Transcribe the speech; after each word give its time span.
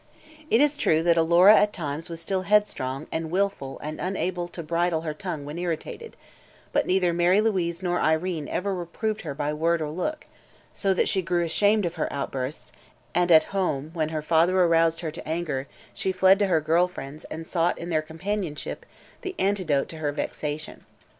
It 0.49 0.61
is 0.61 0.77
true 0.77 1.03
that 1.03 1.15
Alora 1.15 1.55
at 1.57 1.73
times 1.73 2.09
was 2.09 2.19
still 2.19 2.41
headstrong 2.41 3.05
and 3.11 3.29
willful 3.29 3.77
and 3.83 3.99
unable 4.01 4.47
to 4.47 4.63
bridle 4.63 5.01
her 5.01 5.13
tongue 5.13 5.45
when 5.45 5.59
irritated, 5.59 6.17
but 6.73 6.87
neither 6.87 7.13
Mary 7.13 7.39
Louise 7.39 7.83
nor 7.83 7.99
Irene 7.99 8.47
ever 8.47 8.73
reproved 8.73 9.21
her 9.21 9.35
by 9.35 9.53
word 9.53 9.79
or 9.79 9.91
look, 9.91 10.25
so 10.73 10.95
that 10.95 11.07
she 11.07 11.21
grew 11.21 11.43
ashamed 11.45 11.85
of 11.85 11.97
her 12.01 12.11
outbursts 12.11 12.71
and 13.13 13.29
when 13.29 13.35
at 13.37 13.43
home 13.53 13.91
her 14.09 14.23
father 14.23 14.59
aroused 14.59 15.01
her 15.01 15.11
to 15.11 15.27
anger 15.29 15.67
she 15.93 16.11
fled 16.11 16.39
to 16.39 16.47
her 16.47 16.61
girl 16.61 16.87
friends 16.87 17.23
and 17.25 17.45
sought 17.45 17.77
in 17.77 17.89
their 17.89 18.01
companionship 18.01 18.87
the 19.21 19.35
antidote 19.37 19.87
to 19.89 19.97
her 19.97 20.11
vexation. 20.11 20.83